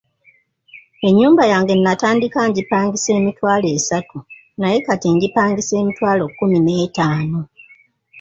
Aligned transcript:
Ennyumba 1.07 1.43
yange 1.51 1.73
natandika 1.75 2.39
ngipangisa 2.49 3.09
emitwalo 3.19 3.67
esatu 3.77 4.17
naye 4.59 4.77
kati 4.87 5.07
ngipangisa 5.15 5.73
emitwalo 5.81 6.23
kkumi 6.27 6.57
n'etaano. 6.61 7.39